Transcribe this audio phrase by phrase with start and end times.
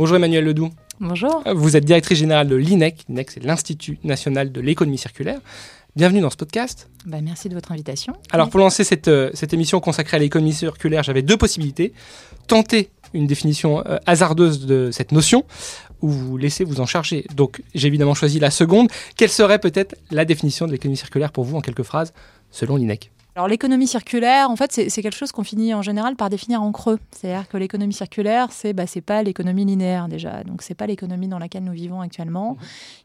[0.00, 0.70] Bonjour Emmanuel Ledoux.
[0.98, 1.44] Bonjour.
[1.54, 3.04] Vous êtes directrice générale de l'INEC.
[3.10, 5.38] L'INEC, c'est l'Institut national de l'économie circulaire.
[5.94, 6.88] Bienvenue dans ce podcast.
[7.04, 8.14] Bah, merci de votre invitation.
[8.32, 11.92] Alors, pour lancer cette, euh, cette émission consacrée à l'économie circulaire, j'avais deux possibilités.
[12.46, 15.44] Tenter une définition euh, hasardeuse de cette notion
[16.00, 17.26] ou vous laisser vous en charger.
[17.36, 18.88] Donc, j'ai évidemment choisi la seconde.
[19.18, 22.14] Quelle serait peut-être la définition de l'économie circulaire pour vous en quelques phrases,
[22.50, 23.10] selon l'INEC?
[23.40, 26.72] Alors l'économie circulaire, en fait, c'est quelque chose qu'on finit en général par définir en
[26.72, 26.98] creux.
[27.10, 30.44] C'est-à-dire que l'économie circulaire, c'est bah, pas l'économie linéaire déjà.
[30.44, 32.58] Donc c'est pas l'économie dans laquelle nous vivons actuellement,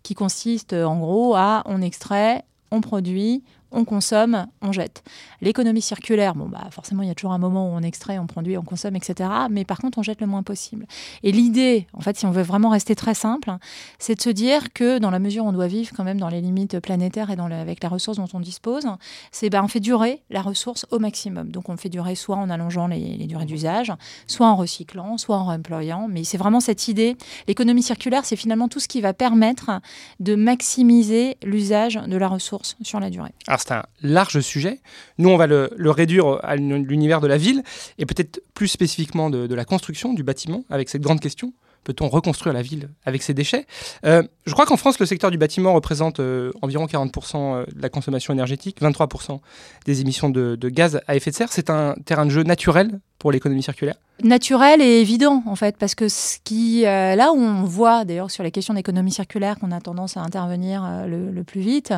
[0.04, 5.04] qui consiste en gros à on extrait, on produit, on consomme, on jette.
[5.42, 8.26] L'économie circulaire, bon, bah, forcément, il y a toujours un moment où on extrait, on
[8.26, 9.30] produit, on consomme, etc.
[9.52, 10.88] Mais par contre, on jette le moins possible.
[11.24, 13.52] Et l'idée, en fait, si on veut vraiment rester très simple,
[14.00, 16.30] c'est de se dire que dans la mesure où on doit vivre quand même dans
[16.30, 18.88] les limites planétaires et avec la ressource dont on dispose,
[19.32, 21.52] c'est bah, on fait durer la ressource au maximum.
[21.52, 23.92] Donc, on fait durer soit en allongeant les, les durées d'usage,
[24.26, 26.08] soit en recyclant, soit en réemployant.
[26.08, 27.18] Mais c'est vraiment cette idée.
[27.48, 29.82] L'économie circulaire, c'est finalement tout ce qui va permettre
[30.22, 33.34] de maximiser l'usage de la ressource sur la durée.
[33.48, 34.80] Alors, c'est un large sujet.
[35.18, 37.64] Nous, on va le, réduire à l'univers de la ville
[37.98, 41.54] et peut-être plus spécifiquement de, la construction du bâtiment avec cette grande question.
[41.84, 43.68] Peut-on reconstruire la ville avec ses déchets?
[44.06, 47.82] Euh, Je crois qu'en France, le secteur du bâtiment représente euh, environ 40% euh, de
[47.82, 49.40] la consommation énergétique, 23%
[49.86, 51.52] des émissions de, de gaz à effet de serre.
[51.52, 55.94] C'est un terrain de jeu naturel pour l'économie circulaire naturel et évident en fait parce
[55.94, 59.72] que ce qui euh, là où on voit d'ailleurs sur les questions d'économie circulaire qu'on
[59.72, 61.94] a tendance à intervenir euh, le, plus vite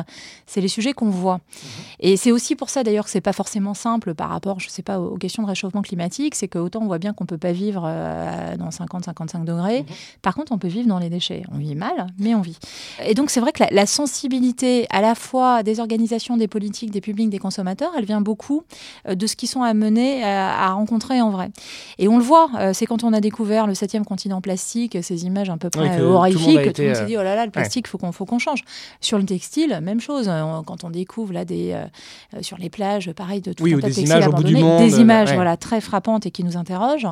[0.46, 1.68] c'est les sujets qu'on voit mhm.
[2.00, 4.82] et c'est aussi pour ça d'ailleurs que c'est pas forcément simple par rapport je sais
[4.82, 7.52] pas aux, questions de réchauffement climatique c'est que autant on voit bien qu'on peut pas
[7.52, 9.86] vivre euh, dans 50 55 degrés mhm.
[10.20, 12.58] par contre on peut vivre dans les déchets on vit mal mais on vit
[13.04, 17.00] et donc c'est vrai que la, sensibilité à la fois des organisations des politiques des
[17.00, 18.64] publics des consommateurs elle vient beaucoup
[19.08, 21.50] de ce qu'ils sont amenés à, à rencontrer en vrai
[21.98, 25.24] et on le voit, euh, c'est quand on a découvert le septième continent plastique, ces
[25.24, 27.50] images un peu près horrifiques, tout, tout le monde s'est dit, oh là là, le
[27.50, 28.62] plastique, il faut qu'on faut qu'on change.
[29.00, 30.28] Sur le textile, même chose.
[30.28, 33.80] Euh, quand on découvre là des, euh, sur les plages, pareil, de tout oui, un
[33.80, 37.08] tas de textiles abandonnés, des images voilà, très frappantes et qui nous interrogent,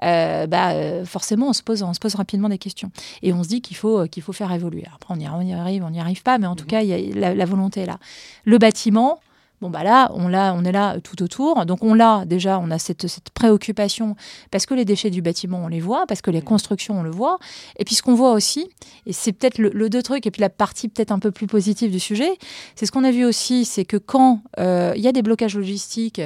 [0.00, 2.90] bah, forcément, on se, pose, on se pose rapidement des questions.
[3.22, 4.84] Et on se dit qu'il faut, qu'il faut faire évoluer.
[4.94, 6.70] Après, on y, arrive, on n'y arrive pas, mais en tout mhm.
[6.70, 7.98] cas, y a, la, la volonté est là.
[8.44, 9.20] Le bâtiment,
[9.60, 11.66] Bon, bah là, on, on est là tout autour.
[11.66, 14.16] Donc, on l'a déjà, on a cette, préoccupation
[14.50, 17.10] parce que les déchets du bâtiment, on les voit, parce que les constructions, on le
[17.10, 17.38] voit.
[17.78, 18.70] Et puis, ce qu'on voit aussi,
[19.04, 21.90] et c'est peut-être le, deux trucs, et puis la partie peut-être un peu plus positive
[21.90, 22.30] du sujet,
[22.74, 25.56] c'est ce qu'on a vu aussi, c'est que quand euh, il y a des blocages
[25.56, 26.22] logistiques,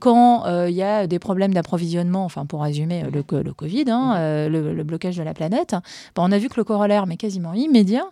[0.00, 4.14] quand euh, il y a des problèmes d'approvisionnement, enfin, pour résumer le, le Covid, hein,
[4.16, 7.52] euh, le, blocage de la planète, bah, on a vu que le corollaire, mais quasiment
[7.52, 8.06] immédiat,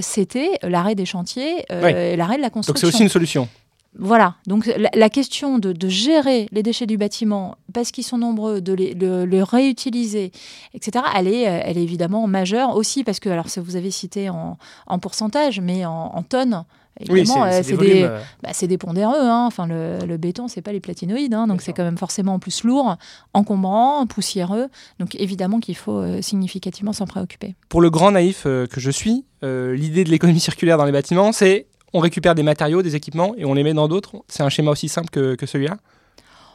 [0.00, 2.72] c'était l'arrêt des chantiers, l'arrêt de la construction.
[2.72, 3.48] Donc, c'est aussi une solution.
[3.98, 8.72] Voilà, donc la, question de, gérer les déchets du bâtiment, parce qu'ils sont nombreux, de
[8.72, 10.32] les, réutiliser,
[10.72, 14.56] etc., elle est, elle est évidemment majeure aussi, parce que, alors vous avez cité en,
[14.98, 16.64] pourcentage, mais en, tonnes,
[17.10, 18.18] oui, c'est des, euh.
[18.42, 19.14] bah, des, pondéreux.
[19.18, 19.46] Hein.
[19.46, 21.46] Enfin, le, le béton, c'est pas les platinoïdes, hein.
[21.46, 22.96] donc c'est quand même forcément en plus lourd,
[23.34, 24.68] encombrant, poussiéreux.
[25.00, 27.54] Donc évidemment qu'il faut euh, significativement s'en préoccuper.
[27.68, 31.32] Pour le grand naïf euh, que je suis, l'idée de l'économie circulaire dans les bâtiments,
[31.32, 34.48] c'est on récupère des matériaux, des équipements et on les met dans d'autres C'est un
[34.48, 35.76] schéma aussi simple que, celui-là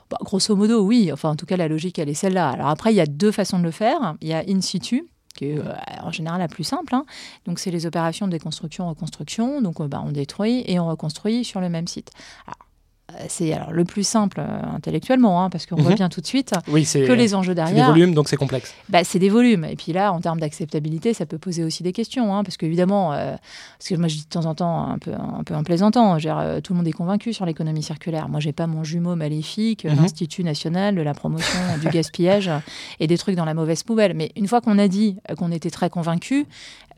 [0.10, 1.12] bah, Grosso modo, oui.
[1.12, 2.50] Enfin, en tout cas, la logique, elle est celle-là.
[2.50, 4.16] Alors après, il y a deux façons de le faire.
[4.22, 6.96] Il y a in situ, qui est euh, en général la plus simple.
[6.96, 7.06] Hein.
[7.46, 9.62] Donc, c'est les opérations de déconstruction-reconstruction.
[9.62, 12.12] Donc, euh, bah, on détruit et on reconstruit sur le même site.
[13.30, 15.98] C'est alors le plus simple euh, intellectuellement, hein, parce qu'on voit mhm.
[15.98, 17.76] bien tout de suite que les enjeux derrière.
[17.76, 18.74] C'est des volumes, donc c'est complexe.
[18.90, 19.64] Bah, c'est des volumes.
[19.64, 23.14] Et puis là, en termes d'acceptabilité, ça peut poser aussi des questions, hein, parce qu'évidemment,
[23.14, 23.36] euh,
[23.80, 26.18] parce que moi je dis de temps en temps, un peu, un peu en plaisantant,
[26.18, 28.28] tout le monde est convaincu sur l'économie circulaire.
[28.28, 29.96] Moi, j'ai pas mon jumeau maléfique, mhm.
[29.96, 32.52] l'Institut national de la promotion du gaspillage
[33.00, 34.14] et des trucs dans la mauvaise poubelle.
[34.16, 36.46] Mais une fois qu'on a dit qu'on était très convaincu,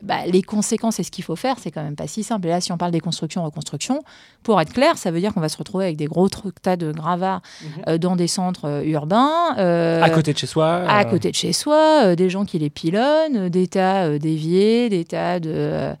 [0.02, 2.46] bah, les conséquences et ce qu'il faut faire, c'est quand même pas si simple.
[2.46, 4.02] Et là, si on parle des constructions, reconstruction,
[4.42, 6.92] pour être clair, ça veut dire qu'on va se retrouver avec des gros tas de
[6.92, 7.68] gravats mhm.
[7.88, 9.56] euh, dans des centres euh, urbains.
[9.58, 10.84] Euh, à côté de chez soi.
[10.88, 15.40] À côté de chez soi, des gens qui les pilonnent, des tas d'éviers, des tas
[15.40, 15.94] de,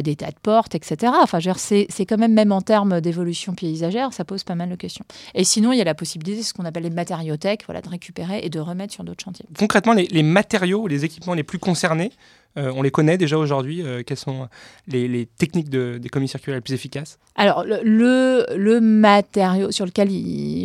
[0.00, 1.12] des tas de portes, etc.
[1.22, 5.04] Enfin, c'est quand même, même en termes d'évolution paysagère, ça pose pas mal de questions.
[5.34, 8.40] Et sinon, il y a la possibilité, ce qu'on appelle les matériothèques, voilà, de récupérer
[8.42, 9.46] et de remettre sur d'autres chantiers.
[9.58, 12.12] Concrètement, les, les matériaux, les équipements les plus concernés,
[12.58, 14.48] euh, on les connaît déjà aujourd'hui euh, Quelles sont
[14.86, 17.18] les, techniques de, d'économie circulaire les plus efficaces?
[17.34, 20.10] Alors, le, le, matériau sur lequel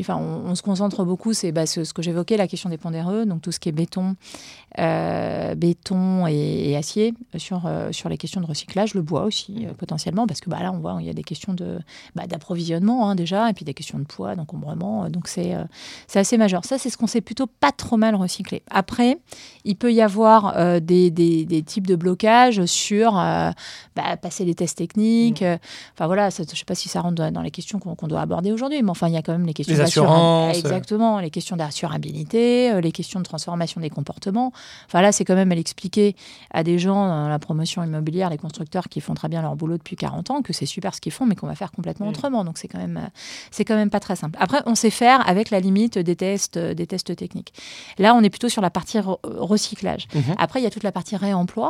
[0.10, 3.54] on, se concentre beaucoup, c'est bah, ce, que j'évoquais, la question des pondéreux, donc tout
[3.54, 4.18] ce qui est béton,
[4.78, 10.42] euh, béton et, acier sur, sur les questions de recyclage, le bois aussi potentiellement, parce
[10.42, 11.80] que bah, là on voit il y a des questions de,
[12.16, 15.56] bah, d'approvisionnement hein, déjà, et puis des questions de poids, d'encombrement, donc c'est,
[16.08, 16.66] c'est assez majeur.
[16.66, 18.62] Ça c'est ce qu'on sait plutôt pas trop mal recycler.
[18.70, 19.18] Après,
[19.64, 23.54] il peut y avoir des, des, des, de blocages sur bah,
[24.22, 25.60] passer les tests techniques, mmh.
[25.94, 28.52] enfin voilà, ça, je sais pas si ça rentre dans les questions qu'on, doit aborder
[28.52, 32.80] aujourd'hui, mais enfin il y a quand même les questions d'assurance, exactement, les questions d'assurabilité,
[32.82, 34.52] les questions de transformation des comportements.
[34.86, 36.16] Enfin là, c'est quand même à l'expliquer
[36.52, 39.78] à des gens dans la promotion immobilière, les constructeurs qui font très bien leur boulot
[39.78, 42.10] depuis 40 ans, que c'est super ce qu'ils font, mais qu'on va faire complètement mm.
[42.10, 42.44] autrement.
[42.44, 43.10] Donc c'est quand même,
[43.52, 44.38] c'est quand même pas très simple.
[44.42, 47.54] Après, on sait faire avec la limite des tests, des tests techniques.
[47.98, 50.08] Là, on est plutôt sur la partie recyclage.
[50.14, 50.36] Mm-hmm.
[50.38, 51.67] Après, il y a toute la partie réemploi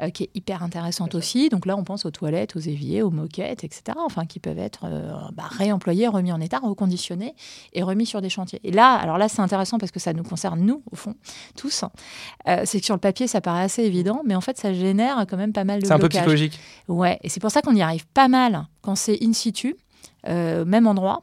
[0.00, 1.48] euh, qui est hyper intéressante aussi.
[1.48, 3.96] Donc là, on pense aux toilettes, aux éviers, aux moquettes, etc.
[3.98, 7.34] Enfin, qui peuvent être euh, bah, réemployés, remis en état, reconditionnés
[7.72, 8.60] et remis sur des chantiers.
[8.64, 11.14] Et là, alors là, c'est intéressant parce que ça nous concerne nous, au fond,
[11.56, 11.84] tous.
[12.48, 15.24] Euh, c'est que sur le papier, ça paraît assez évident, mais en fait, ça génère
[15.28, 16.58] quand même pas mal de C'est un peu psychologique.
[16.88, 19.76] Ouais, et c'est pour ça qu'on y arrive pas mal quand c'est in situ.
[20.28, 21.22] Euh, même endroit.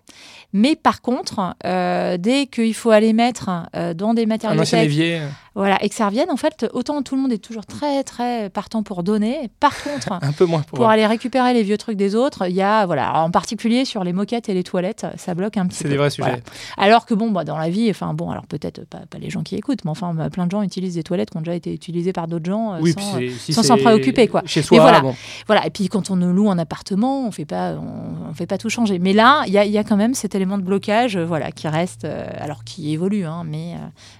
[0.53, 3.49] Mais par contre, euh, dès qu'il faut aller mettre
[3.95, 5.21] dans des matériaux un évier.
[5.55, 8.49] Voilà, et que ça revienne, en fait, autant tout le monde est toujours très, très
[8.49, 9.51] partant pour donner.
[9.59, 12.61] Par contre, un peu moins pour, aller récupérer les vieux trucs des autres, il y
[12.63, 15.89] a, voilà, en particulier sur les moquettes et les toilettes, ça bloque un petit peu.
[15.89, 16.41] C'est des vrais sujets.
[16.77, 19.43] Alors que bon, bah, dans la vie, enfin bon, alors peut-être pas, pas, les gens
[19.43, 21.71] qui écoutent, mais enfin, bah, plein de gens utilisent des toilettes qui ont déjà été
[21.71, 24.41] utilisées par d'autres gens euh, sans s'en préoccuper, quoi.
[24.45, 25.03] Chez soi, voilà,
[25.45, 25.67] voilà.
[25.67, 28.92] Et puis quand on loue un appartement, on fait pas, on, fait pas tout changer.
[28.99, 31.51] Mais là, il y a, y a, quand même cet élément de blocage, euh, voilà,
[31.51, 33.75] qui reste, euh, alors qui évolue, hein, mais,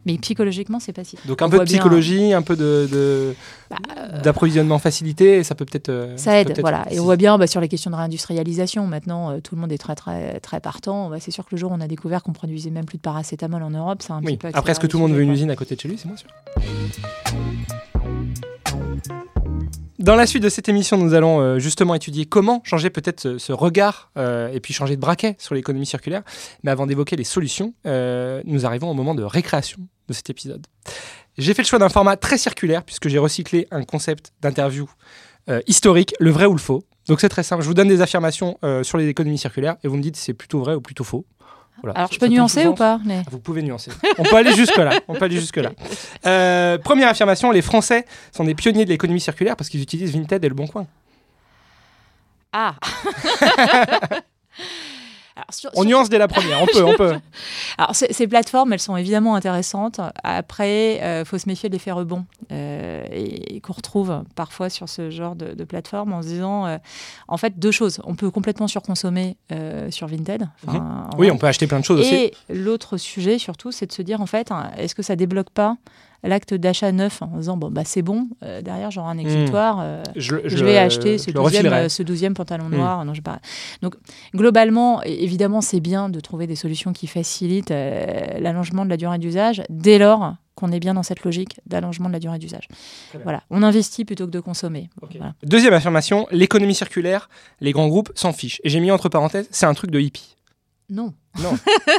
[0.05, 1.17] mais psychologiquement, c'est pas si.
[1.25, 3.35] Donc un peu de psychologie un peu de,
[3.69, 3.77] bah,
[4.21, 5.89] d'approvisionnement facilité, ça peut peut-être.
[5.89, 6.85] Euh, ça aide, voilà.
[6.91, 9.71] Et on voit bien bah, sur les questions de réindustrialisation, maintenant euh, tout le monde
[9.71, 11.09] est très très très partant.
[11.09, 13.03] Bah, c'est sûr que le jour où on a découvert qu'on produisait même plus de
[13.03, 14.49] paracétamol en Europe, c'est un petit peu.
[14.53, 15.97] Après, est-ce que tout le monde veut une usine à côté de chez lui?
[15.97, 16.29] C'est moins sûr.
[20.03, 23.51] Dans la suite de cette émission, nous allons euh, justement étudier comment changer peut-être ce,
[23.53, 26.21] regard et puis changer de braquet sur l'économie circulaire.
[26.63, 30.67] Mais avant d'évoquer les solutions, nous arrivons au moment de récréation de cet épisode.
[31.37, 34.87] J'ai fait le choix d'un format très circulaire puisque j'ai recyclé un concept d'interview
[35.49, 36.83] euh, historique, le vrai ou le faux.
[37.07, 39.87] Donc c'est très simple, je vous donne des affirmations euh, sur les économies circulaires et
[39.87, 41.25] vous me dites si c'est plutôt vrai ou plutôt faux.
[41.95, 42.99] Alors je peux nuancer ou pas
[43.29, 43.91] Vous pouvez nuancer.
[44.17, 44.99] On peut aller jusque là.
[45.07, 45.71] On peut aller jusque là.
[46.25, 50.43] Euh, première affirmation les Français sont des pionniers de l'économie circulaire parce qu'ils utilisent Vinted
[50.43, 50.87] et le Bon Coin.
[52.53, 52.75] Ah
[55.75, 57.15] on nuance dès la première, on peut, on peut.
[57.77, 59.99] Alors, ces plateformes, elles sont évidemment intéressantes.
[60.23, 64.89] Après, il euh, faut se méfier de l'effet rebond euh, et, qu'on retrouve parfois sur
[64.89, 66.77] ce genre de, plateforme en se disant, euh,
[67.27, 67.99] en fait, deux choses.
[68.03, 69.37] On peut complètement surconsommer
[69.89, 70.47] sur Vinted.
[70.67, 71.09] Mhm.
[71.17, 72.15] Oui, on peut acheter plein de choses aussi.
[72.15, 75.49] Et l'autre sujet, surtout, c'est de se dire, en fait, hein, est-ce que ça débloque
[75.49, 75.77] pas
[76.23, 80.03] l'acte d'achat neuf en disant bon bah c'est bon euh, derrière j'aurai un exutoire euh,
[80.15, 82.75] je, vais acheter ce, douzième, euh, ce douzième pantalon hmm.
[82.75, 83.39] noir non, je pas.
[83.81, 83.95] donc
[84.33, 87.73] globalement évidemment c'est bien de trouver des solutions qui facilitent
[88.39, 92.13] l'allongement de la durée d'usage dès lors qu'on est bien dans cette logique d'allongement de
[92.13, 92.67] la durée d'usage.
[93.23, 94.87] Voilà, on investit plutôt que de consommer.
[95.41, 97.27] Deuxième affirmation, l'économie circulaire,
[97.59, 98.61] les grands groupes s'en fichent.
[98.63, 100.35] Et j'ai mis entre parenthèses, c'est un truc de hippie.
[100.89, 101.13] Non.
[101.41, 101.51] Non.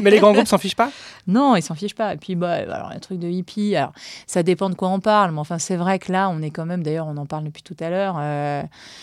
[0.02, 0.90] Mais les grands groupes s'en fichent pas?
[1.26, 2.14] Non, ils s'en fichent pas.
[2.14, 3.92] Et puis, bah, alors, un truc de hippie, alors,
[4.26, 5.32] ça dépend de quoi on parle.
[5.32, 7.62] Mais enfin, c'est vrai que là, on est quand même, d'ailleurs, on en parle depuis
[7.62, 8.16] tout à l'heure.
[8.19, 8.62] Euh,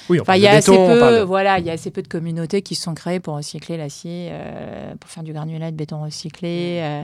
[0.10, 2.62] oui, enfin, il y a assez peu, voilà, il y a assez peu de communautés
[2.62, 6.80] qui se sont créées pour recycler l'acier, euh, pour faire du granulat de béton recyclé,
[6.80, 6.84] mmh.
[6.84, 7.04] euh,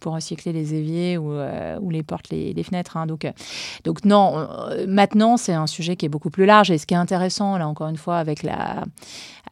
[0.00, 1.32] pour recycler les éviers ou,
[1.80, 2.96] ou les portes, les, les fenêtres.
[2.96, 3.06] Hein.
[3.06, 3.26] Donc,
[3.84, 4.48] donc, non,
[4.86, 6.70] maintenant, c'est un sujet qui est beaucoup plus large.
[6.70, 8.84] Et ce qui est intéressant, là, encore une fois, avec la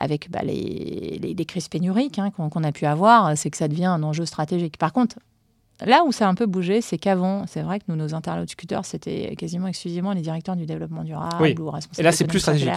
[0.00, 3.87] avec bah, les, les, crises pénuriques hein, qu'on a pu avoir, c'est que ça devient
[3.87, 4.78] un enjeu stratégique.
[4.78, 5.16] Par contre,
[5.85, 8.85] là où ça a un peu bougé, c'est qu'avant, c'est vrai que nous, nos interlocuteurs,
[8.85, 12.00] c'était quasiment exclusivement les directeurs du développement durable ou responsables.
[12.00, 12.73] Et là, c'est plus stratégique.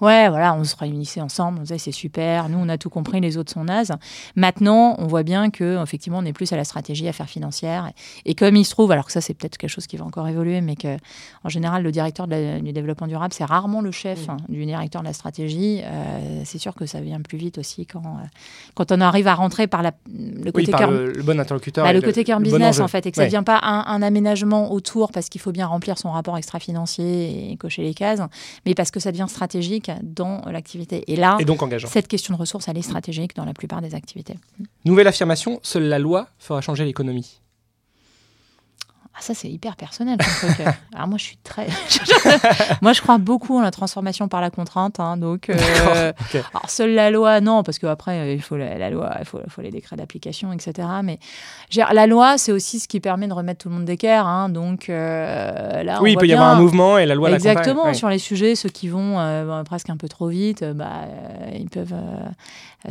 [0.00, 3.20] Ouais, voilà, on se réunissait ensemble, on disait c'est super, nous on a tout compris,
[3.20, 3.92] les autres sont nazes.
[4.34, 7.90] Maintenant, on voit bien que effectivement, on est plus à la stratégie, à faire financière.
[8.24, 10.28] Et, comme il se trouve, alors que ça c'est peut-être quelque chose qui va encore
[10.28, 10.96] évoluer, mais que
[11.44, 15.06] en général le directeur du développement durable c'est rarement le chef hein, du directeur de
[15.06, 15.80] la stratégie.
[15.82, 18.26] Euh, c'est sûr que ça vient plus vite aussi quand euh,
[18.74, 22.24] quand on arrive à rentrer par la, le côté le, bon interlocuteur, bah, le, côté
[22.24, 25.28] cœur business en fait, et que ça ne devient pas un, un aménagement autour parce
[25.28, 28.20] qu'il faut bien remplir son rapport extra-financier et cocher les cases,
[28.64, 31.04] mais parce que ça devient stratégique dans l'activité.
[31.12, 34.34] Et là, donc cette question de ressources, elle est stratégique dans la plupart des activités.
[34.84, 37.40] Nouvelle affirmation, seule la loi fera changer l'économie.
[39.18, 40.18] Ah, ça, c'est hyper personnel.
[40.94, 41.68] Alors, moi, je suis très.
[42.82, 45.00] moi, je crois beaucoup en la transformation par la contrainte.
[45.00, 46.12] Hein, donc, euh...
[46.52, 49.62] alors, seule la loi, non, parce qu'après, euh, il faut la, loi, il faut, faut,
[49.62, 50.86] les décrets d'application, etc.
[51.02, 51.18] Mais
[51.74, 54.26] la loi, c'est aussi ce qui permet de remettre tout le monde d'équerre.
[54.26, 57.94] Hein, donc, euh, là, oui, il peut y avoir un mouvement et la loi Exactement.
[57.94, 61.06] Sur les sujets, ceux qui vont euh, presque un peu trop vite, bah,
[61.54, 61.94] ils peuvent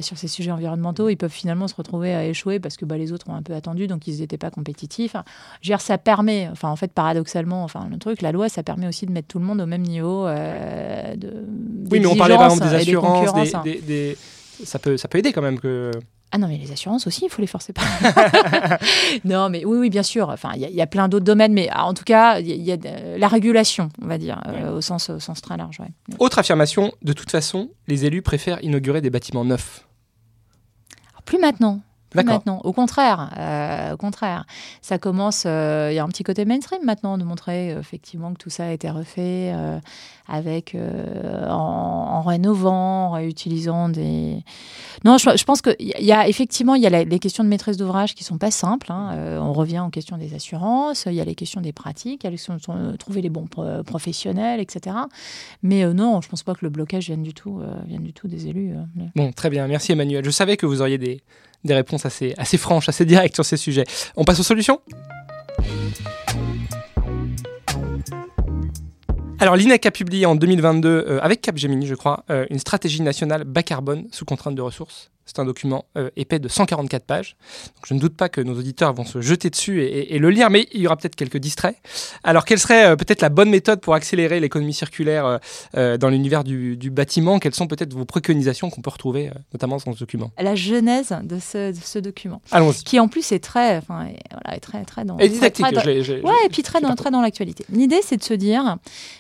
[0.01, 3.12] sur ces sujets environnementaux, ils peuvent finalement se retrouver à échouer parce que bah, les
[3.12, 5.15] autres ont un peu attendu, donc ils n'étaient pas compétitifs.
[5.62, 6.14] Je veux dire, ça permet,
[6.51, 9.39] enfin en fait paradoxalement, enfin le truc, la loi, ça permet aussi de mettre tout
[9.39, 11.45] le monde au même niveau euh, de.
[11.91, 14.17] Oui, mais on parlait par exemple des assurances, des,
[14.63, 15.91] ça peut ça peut aider quand même que.
[16.31, 17.84] Ah non, mais les assurances aussi, il faut les forcer pas.
[19.24, 20.27] non, mais oui, oui, bien sûr.
[20.27, 22.77] Enfin, il y, a plein d'autres domaines, mais en tout cas, il y, a
[23.17, 25.77] la régulation, on va dire, euh, au, sens, au sens très large.
[26.19, 29.88] Autre affirmation, de toute façon, les élus préfèrent inaugurer des bâtiments neufs.
[31.24, 31.79] plus maintenant
[32.24, 32.62] maintenant.
[32.63, 34.45] Au contraire, euh, au contraire,
[34.81, 35.43] ça commence.
[35.45, 38.50] Euh, il y a un petit côté mainstream maintenant de montrer euh, effectivement que tout
[38.50, 39.53] ça a été refait
[40.27, 40.75] avec
[41.48, 44.43] en, rénovant, en réutilisant des.
[45.03, 48.15] Non, je, pense qu'il y a effectivement il y a les questions de maîtrise d'ouvrage
[48.15, 48.91] qui sont pas simples.
[48.91, 49.39] Hein.
[49.39, 51.05] on revient aux questions des assurances.
[51.05, 53.29] Il y a les questions des pratiques, il y a les questions de trouver les
[53.29, 53.48] bons
[53.86, 54.95] professionnels, etc.
[55.62, 58.48] Mais non, je pense pas que le blocage vienne du tout, vienne du tout des
[58.48, 58.74] élus.
[59.15, 60.25] Bon, très bien, merci Emmanuel.
[60.25, 61.22] Je savais que vous auriez des
[61.65, 63.84] des réponses assez, franches, assez directes sur ces sujets.
[64.15, 64.79] On passe aux solutions?
[69.39, 73.43] Alors l'INEC a publié en 2022, euh, avec Capgemini je crois, euh, une stratégie nationale
[73.43, 75.12] bas carbone sous contrainte de ressources.
[75.25, 77.36] C'est un document euh, épais de 144 pages.
[77.75, 80.51] Donc, je ne doute pas que nos auditeurs vont se jeter dessus et, le lire,
[80.51, 81.75] mais il y aura peut-être quelques distraits.
[82.24, 85.39] Alors, quelle serait euh, peut-être la bonne méthode pour accélérer l'économie circulaire
[85.75, 87.39] euh, dans l'univers du, bâtiment?
[87.39, 90.32] Quelles sont peut-être vos préconisations qu'on peut retrouver notamment dans ce document?
[90.38, 92.41] La genèse de ce, document.
[92.51, 92.84] Allons-y.
[92.84, 95.17] Qui en plus est très, enfin, voilà, est très, très dans.
[95.17, 95.65] Et didactique.
[95.65, 97.65] ouais, et puis très dans, très dans l'actualité.
[97.70, 98.77] L'idée, c'est de se dire,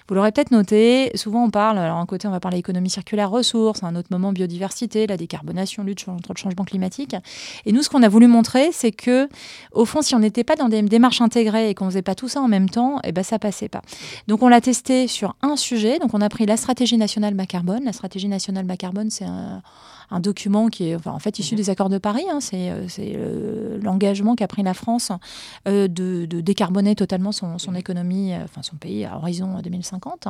[0.07, 3.31] vous l'aurez peut-être noté, souvent on parle, alors un côté on va parler économie circulaire,
[3.31, 7.15] ressources, un autre moment biodiversité, la décarbonation, contre le changement climatique.
[7.65, 9.29] Et nous, ce qu'on a voulu montrer, c'est que,
[9.71, 12.27] au fond, si on n'était pas dans des démarches intégrées et qu'on faisait pas tout
[12.27, 13.81] ça en même temps, eh ben ça passait pas.
[14.27, 15.99] Donc on l'a testé sur un sujet.
[15.99, 17.83] Donc on a pris la stratégie nationale bas carbone.
[17.85, 19.61] La stratégie nationale bas carbone, c'est un
[20.11, 21.57] un document qui est en fait issu mhm.
[21.57, 22.25] des accords de Paris.
[22.31, 22.39] Hein.
[22.39, 25.11] c'est euh, euh, l'engagement qu'a pris la France
[25.67, 27.75] euh, de, décarboner totalement son, mhm.
[27.75, 30.27] économie, enfin son pays à horizon 2050.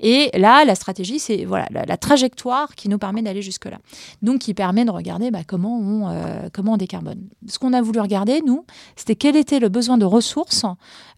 [0.00, 3.78] Et là, la stratégie, c'est voilà la, trajectoire qui nous permet d'aller jusque là.
[4.22, 7.20] Donc, qui permet de regarder bah, comment on comment on décarbone.
[7.46, 8.64] Ce qu'on a voulu regarder nous,
[8.96, 10.64] c'était quel était le besoin de ressources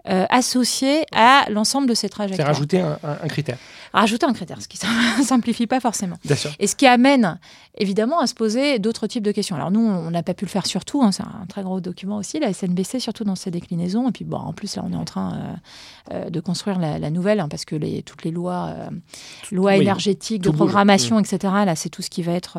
[0.04, 2.46] associé à l'ensemble de ces trajectoires.
[2.48, 3.58] C'est rajouter un critère
[3.92, 4.78] rajouter un critère, ce qui
[5.18, 6.16] ne simplifie pas forcément.
[6.34, 6.50] sûr.
[6.58, 7.38] Et ce qui amène
[7.76, 7.89] évidemment
[8.20, 9.56] à se poser d'autres types de questions.
[9.56, 11.80] Alors nous, on n'a pas pu le faire sur tout, hein, c'est un très gros
[11.80, 14.08] document aussi, la SNBC, surtout dans ses déclinaisons.
[14.08, 17.10] Et puis bon, en plus, là, on est en train euh, euh, de construire la,
[17.10, 18.90] nouvelle, hein, parce que les, toutes les lois, euh,
[19.52, 21.20] lois énergétiques, de programmation, mm.
[21.20, 22.58] etc., là, c'est tout ce qui va être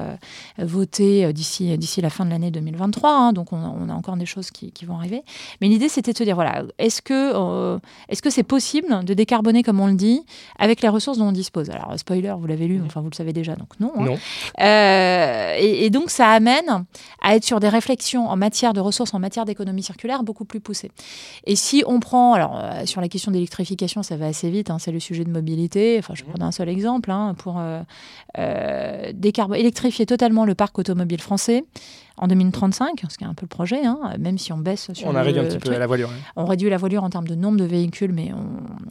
[0.57, 3.11] voté d'ici, d'ici la fin de l'année 2023.
[3.11, 3.33] Hein.
[3.33, 5.21] donc on, a encore des choses qui, vont arriver.
[5.61, 9.63] Mais l'idée, c'était de se dire, voilà, est-ce que, est-ce que c'est possible de décarboner,
[9.63, 10.23] comme on le dit,
[10.57, 11.69] avec les ressources on dispose?
[11.69, 13.91] Alors, spoiler, vous l'avez lu, enfin, vous le savez déjà, donc non.
[14.01, 14.15] Euh,
[15.57, 16.85] et, donc, ça amène
[17.21, 20.59] à être sur des réflexions en matière de ressources, en matière d'économie circulaire beaucoup plus
[20.59, 20.91] poussées.
[21.45, 24.77] Et si on prend, alors, euh, sur la question d'électrification, ça va assez vite, hein,
[24.79, 25.97] c'est le sujet de mobilité.
[25.99, 29.11] Enfin, je prends un seul exemple, hein, pour euh,
[29.55, 31.63] électrifier totalement le parc automobile français
[32.17, 35.07] en 2035, ce qui est un peu le projet, hein, même si on baisse sur
[35.07, 36.09] On a réduit un petit peu la voilure.
[36.35, 38.31] On réduit la voilure en termes de nombre de véhicules, mais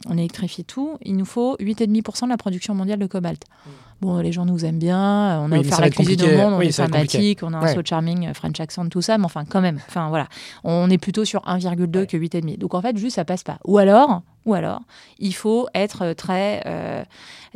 [0.09, 0.97] on, électrifie tout.
[1.03, 3.43] Il nous faut 8,5% de la production mondiale de cobalt.
[3.65, 3.69] Mm.
[4.01, 6.71] Bon, les gens nous aiment bien, on a offert la cuisine au monde, on est
[6.71, 9.79] sympathique, on a un saut charming, euh, French accent, tout ça, mais enfin, quand même,
[9.87, 10.27] enfin voilà,
[10.63, 12.57] on est plutôt sur 1,2 que 8,5.
[12.57, 13.59] Donc en fait, juste ça passe pas.
[13.63, 14.81] Ou alors, ou alors,
[15.19, 17.03] il faut être très euh,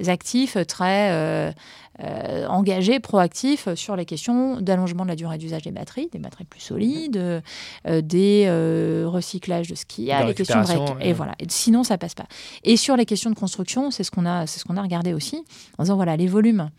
[0.06, 1.52] actif, très euh,
[2.02, 6.46] euh, engagé, proactif sur les questions d'allongement de la durée d'usage des batteries, des batteries
[6.46, 8.50] plus solides, euh, des
[9.06, 11.34] recyclages de ce qu'il y a, les questions de et voilà.
[11.40, 12.28] Et sinon, ça passe pas.
[12.64, 15.14] Et sur les questions de construction, c'est ce qu'on a, c'est ce qu'on a regardé
[15.14, 15.44] aussi,
[15.78, 16.70] en disant voilà les volumes.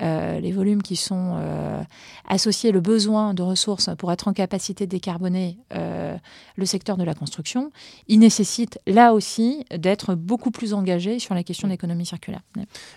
[0.00, 1.80] Euh, les volumes qui sont euh,
[2.28, 6.16] associés, le besoin de ressources pour être en capacité de décarboner euh,
[6.56, 7.70] le secteur de la construction,
[8.08, 12.40] il nécessite là aussi d'être beaucoup plus engagé sur la question de l'économie circulaire.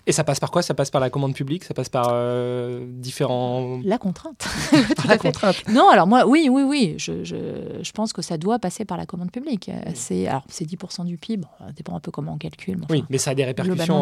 [0.07, 0.61] Et ça passe par quoi?
[0.61, 1.63] Ça passe par la commande publique?
[1.63, 2.13] Ça passe par
[2.87, 3.79] différents...
[3.83, 4.47] La contrainte.
[5.07, 5.67] la contrainte.
[5.69, 6.95] Non, alors moi, oui, oui, oui.
[6.97, 7.35] Je, je,
[7.81, 9.69] je, pense que ça doit passer par la commande publique.
[9.93, 11.45] C'est, alors, c'est 10% du PIB.
[11.59, 12.79] ça dépend un peu comment on calcule.
[12.89, 14.01] oui, mais ça a des répercussions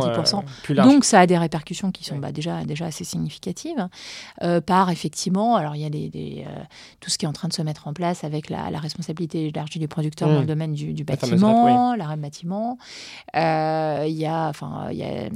[0.64, 0.90] plus larges.
[0.90, 3.88] Donc, ça a des répercussions qui sont bah, déjà, déjà déjà assez significative,
[4.66, 6.46] par effectivement, alors il y a des,
[7.00, 9.80] tout ce qui est en train de se mettre en place avec la, responsabilité élargie
[9.80, 10.46] du producteur dans le mmh.
[10.46, 12.78] domaine du, bâtiment, l'arrêt bâtiment.
[13.34, 15.30] Il y a, enfin, il y a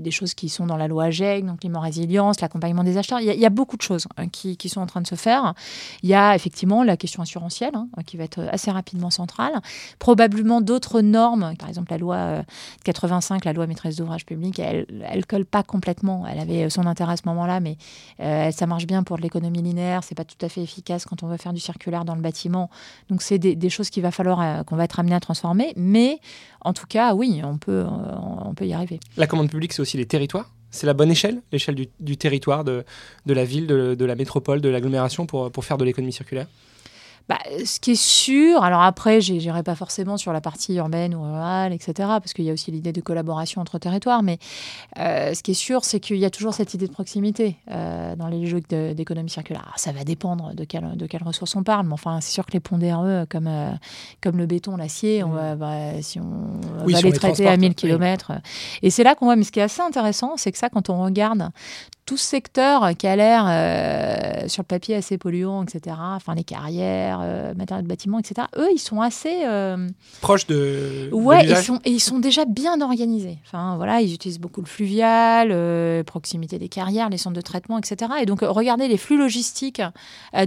[0.00, 3.20] des choses qui sont dans la loi AGEC, donc climat-résilience, l'accompagnement des acheteurs.
[3.20, 5.54] Il y, a, beaucoup de choses hein, qui, qui, sont en train de se faire.
[6.02, 9.60] Il y a effectivement la question assurantielle hein, qui va être assez rapidement centrale.
[9.98, 12.42] Probablement d'autres normes, par exemple la loi
[12.84, 16.26] 85, la loi maîtresse d'ouvrage public, elle ne colle pas complètement.
[16.26, 17.76] Elle avait son intérêt à ce moment-là, mais
[18.20, 20.04] euh, ça marche bien pour l'économie linéaire.
[20.04, 22.70] C'est pas tout à fait efficace quand on veut faire du circulaire dans le bâtiment.
[23.08, 25.72] Donc c'est des, choses qu'il va falloir euh, qu'on va être amené à transformer.
[25.76, 26.18] Mais
[26.60, 29.00] en tout cas, oui, on peut, euh, on peut y arriver.
[29.16, 32.84] La commande publique, c'est aussi les territoires c'est la bonne échelle, l'échelle du, territoire, de,
[33.26, 36.46] de, la ville, de, de la métropole, de l'agglomération pour, pour faire de l'économie circulaire?
[37.30, 41.14] Bah, ce qui est sûr, alors après, je n'irai pas forcément sur la partie urbaine
[41.14, 44.40] ou rurale, etc., parce qu'il y a aussi l'idée de collaboration entre territoires, mais
[44.98, 48.16] euh, ce qui est sûr, c'est qu'il y a toujours cette idée de proximité euh,
[48.16, 49.72] dans les logiques d'économie circulaire.
[49.76, 52.50] ça va dépendre de, quelle de quelle ressource on parle, mais enfin, c'est sûr que
[52.50, 53.70] les ponts DRE, comme, euh,
[54.20, 58.32] comme le béton, l'acier, on va, bah, si on va les traiter à 1000 km.
[58.82, 60.90] Et c'est là qu'on voit, mais ce qui est assez intéressant, c'est que ça, quand
[60.90, 61.50] on regarde
[62.10, 66.42] tout ce secteur qui a l'air euh, sur le papier assez polluant, etc., enfin les
[66.42, 69.44] carrières, euh, matériaux de bâtiment, etc., eux, ils sont assez...
[69.46, 69.88] Euh,
[70.20, 71.08] Proches de...
[71.12, 73.38] Ouais, ils sont, et ils sont déjà bien organisés.
[73.46, 75.54] Enfin, voilà, ils utilisent beaucoup le fluvial,
[76.02, 78.10] proximité des carrières, les centres de traitement, etc.
[78.20, 79.80] Et donc, regardez les flux logistiques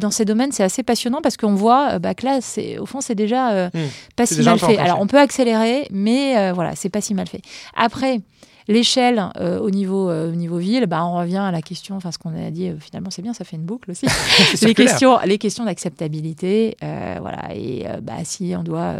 [0.02, 2.40] dans ces domaines, c'est assez passionnant parce qu'on voit bah, que là,
[2.82, 3.88] au fond, c'est déjà hmm.
[4.18, 4.78] pas si mal fait.
[4.80, 7.42] Alors, on peut accélérer, mais voilà, c'est pas si mal fait.
[7.74, 8.20] Après...
[8.68, 12.12] L'échelle euh, au, niveau, euh, au niveau ville, bah, on revient à la question, enfin
[12.12, 14.06] ce qu'on a dit, euh, finalement c'est bien, ça fait une boucle aussi.
[14.62, 17.56] les, questions, les questions d'acceptabilité, voilà.
[17.56, 18.94] Et bah, si on doit,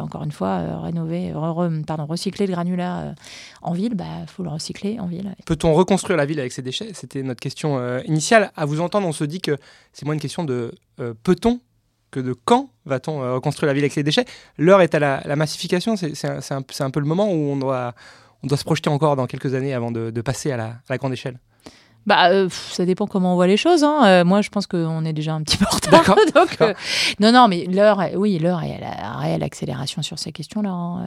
[0.00, 1.32] encore une fois, rénover,
[1.86, 3.14] pardon, recycler le granulat
[3.62, 5.34] en ville, il bah, faut le recycler en ville.
[5.46, 6.90] Peut-on reconstruire la ville avec ses déchets?
[6.92, 8.50] C'était notre question initiale.
[8.56, 9.56] À vous entendre, on se dit que
[9.92, 10.72] c'est moins une question de
[11.22, 11.60] peut-on
[12.10, 14.24] que de quand va-t-on reconstruire la ville avec les déchets?
[14.58, 17.94] L'heure est à la, massification, c'est un, un, peu le moment où on doit
[18.42, 20.56] on doit se projeter encore dans quelques années avant de, passer à
[20.88, 21.38] la grande échelle
[22.06, 23.82] bah, euh, ça dépend comment on voit les choses.
[23.82, 24.02] Hein.
[24.04, 26.16] Euh, moi, je pense qu'on est déjà un petit peu en retard.
[26.34, 26.72] Donc, euh,
[27.18, 31.04] non, non, mais l'heure, oui, l'heure est à la réelle accélération sur ces questions-là, hein.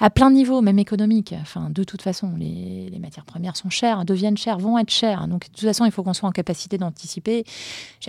[0.00, 1.34] à plein de niveaux, même économique.
[1.40, 5.28] Enfin, de toute façon, les, les, matières premières sont chères, deviennent chères, vont être chères.
[5.28, 7.44] Donc, de toute façon, il faut qu'on soit en capacité d'anticiper.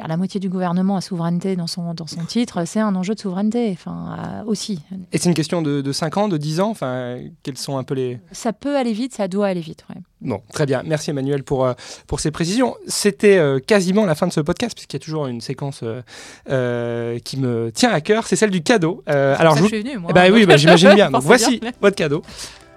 [0.08, 2.66] La moitié du gouvernement a souveraineté dans son, dans son titre.
[2.66, 4.80] C'est un enjeu de souveraineté, enfin, aussi.
[5.12, 6.70] Et c'est une question de, de 5 ans, de 10 ans.
[6.70, 8.20] Enfin, quels sont un peu les.
[8.32, 9.86] Ça peut aller vite, ça doit aller vite.
[9.90, 10.02] Ouais.
[10.22, 10.82] Bon, très bien.
[10.86, 11.68] Merci Emmanuel pour,
[12.08, 12.78] pour pour ces précisions.
[12.88, 16.02] C'était euh, quasiment la fin de ce podcast, puisqu'il y a toujours une séquence euh,
[16.50, 19.04] euh, qui me tient à cœur, c'est celle du cadeau.
[19.06, 20.12] alors, je, suis venu, moi.
[20.12, 21.10] Eh ben oui, bah, j'imagine bien.
[21.14, 22.22] voici votre cadeau.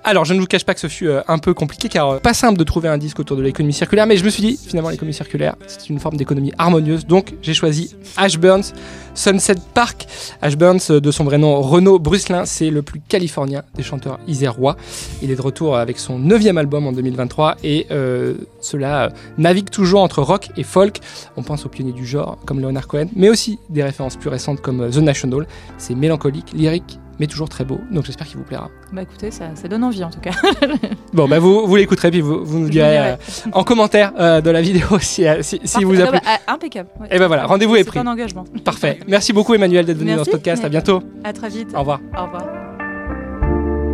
[0.04, 2.58] Alors, je ne vous cache pas que ce fut un peu compliqué car pas simple
[2.58, 5.14] de trouver un disque autour de l'économie circulaire, mais je me suis dit, finalement, l'économie
[5.14, 7.06] circulaire, c'est une forme d'économie harmonieuse.
[7.06, 8.72] Donc, j'ai choisi Ash Burns
[9.14, 10.06] Sunset Park.
[10.40, 14.76] Ash Burns, de son vrai nom Renaud Brucelin, c'est le plus californien des chanteurs isérois.
[15.22, 20.00] Il est de retour avec son neuvième album en 2023 et euh, cela navigue toujours
[20.02, 21.00] entre rock et folk.
[21.36, 24.60] On pense aux pionniers du genre comme Leonard Cohen, mais aussi des références plus récentes
[24.60, 25.46] comme The National.
[25.78, 27.80] C'est mélancolique, lyrique, mais toujours très beau.
[27.90, 28.70] Donc j'espère qu'il vous plaira.
[28.92, 30.32] Bah écoutez, ça, ça donne envie en tout cas.
[31.12, 33.16] bon, bah vous, vous l'écouterez, puis vous, vous nous direz euh,
[33.52, 36.18] en commentaire euh, de la vidéo si, si, si vous a plu.
[36.24, 36.88] Bah, impeccable.
[37.06, 37.98] Et ben bah, voilà, rendez-vous est pris.
[37.98, 38.44] C'est un engagement.
[38.64, 39.00] Parfait.
[39.06, 40.64] Merci beaucoup Emmanuel d'être venu dans ce podcast.
[40.64, 41.02] À bientôt.
[41.24, 41.70] À très vite.
[41.74, 42.00] Au revoir.
[42.16, 42.44] Au revoir.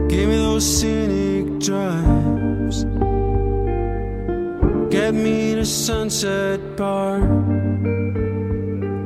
[0.08, 2.86] Give me those scenic drives.
[4.90, 7.22] Get me to Sunset Park.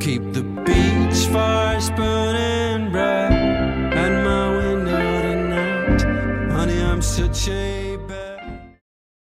[0.01, 3.38] Keep the beach fires burning.
[7.19, 7.68] to change.